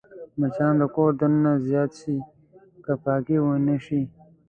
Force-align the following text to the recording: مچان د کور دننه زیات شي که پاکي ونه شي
مچان 0.39 0.73
د 0.81 0.83
کور 0.95 1.11
دننه 1.19 1.53
زیات 1.67 1.91
شي 1.99 2.15
که 2.83 2.93
پاکي 3.03 3.37
ونه 3.41 3.77
شي 3.85 4.01